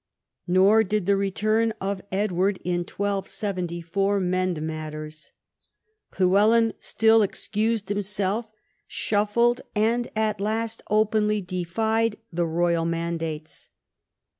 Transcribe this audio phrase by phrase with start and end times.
[0.47, 5.31] Nor did the return of Edward in 1274 mend matters.
[6.17, 8.51] Llywelyn still excused himself,
[8.87, 13.69] shuffled, and at last openly defied the royal mandates.